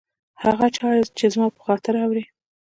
هغه 0.43 0.67
چاري 0.77 1.01
چي 1.17 1.25
زما 1.33 1.47
پر 1.55 1.61
خاطر 1.65 1.93
اوري 2.03 2.23